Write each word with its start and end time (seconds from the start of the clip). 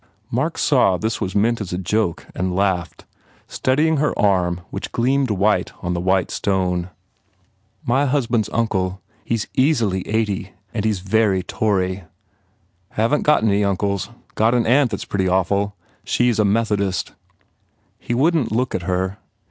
Mark 0.31 0.57
saw 0.57 0.97
this 0.97 1.21
was 1.21 1.35
meant 1.35 1.61
as 1.61 1.71
a 1.71 1.77
joke 1.77 2.25
and 2.33 2.55
laughed, 2.55 3.05
studying 3.47 3.97
her 3.97 4.17
arm 4.17 4.61
which 4.71 4.91
gleamed 4.91 5.29
white 5.29 5.71
on 5.83 5.93
the 5.93 5.99
white 6.01 6.31
stone. 6.31 6.89
"My 7.85 8.07
husband 8.07 8.45
s 8.45 8.49
uncle. 8.51 8.99
He 9.23 9.35
s 9.35 9.45
easily 9.53 10.01
eighty 10.07 10.53
and 10.73 10.85
he 10.85 10.89
s 10.89 10.97
very 11.01 11.43
Tory." 11.43 12.05
"Haven 12.93 13.19
t 13.19 13.23
got 13.25 13.43
any 13.43 13.63
uncles. 13.63 14.09
Got 14.33 14.55
an 14.55 14.65
aunt 14.65 14.89
that 14.89 15.01
s 15.01 15.05
pretty 15.05 15.27
awful. 15.27 15.75
She 16.03 16.31
s 16.31 16.39
a 16.39 16.45
Methodist." 16.45 17.13
He 17.99 18.15
wouldn 18.15 18.47
t 18.47 18.55
look 18.55 18.73
at 18.73 18.81
her. 18.89 19.19